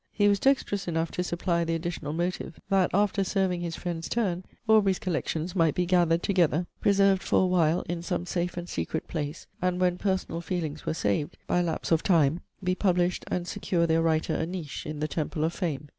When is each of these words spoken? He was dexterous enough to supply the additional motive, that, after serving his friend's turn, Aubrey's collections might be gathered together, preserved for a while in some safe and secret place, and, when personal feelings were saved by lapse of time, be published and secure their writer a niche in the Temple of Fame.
He 0.11 0.27
was 0.27 0.39
dexterous 0.39 0.87
enough 0.87 1.11
to 1.11 1.23
supply 1.23 1.63
the 1.63 1.75
additional 1.75 2.11
motive, 2.11 2.59
that, 2.69 2.89
after 2.91 3.23
serving 3.23 3.61
his 3.61 3.75
friend's 3.75 4.09
turn, 4.09 4.43
Aubrey's 4.67 4.97
collections 4.97 5.55
might 5.55 5.75
be 5.75 5.85
gathered 5.85 6.23
together, 6.23 6.65
preserved 6.79 7.21
for 7.21 7.43
a 7.43 7.45
while 7.45 7.81
in 7.81 8.01
some 8.01 8.25
safe 8.25 8.57
and 8.57 8.67
secret 8.67 9.07
place, 9.07 9.45
and, 9.61 9.79
when 9.79 9.99
personal 9.99 10.41
feelings 10.41 10.87
were 10.87 10.95
saved 10.95 11.37
by 11.45 11.61
lapse 11.61 11.91
of 11.91 12.01
time, 12.01 12.39
be 12.63 12.73
published 12.73 13.25
and 13.29 13.47
secure 13.47 13.85
their 13.85 14.01
writer 14.01 14.33
a 14.33 14.47
niche 14.47 14.87
in 14.87 15.01
the 15.01 15.07
Temple 15.07 15.43
of 15.43 15.53
Fame. 15.53 15.89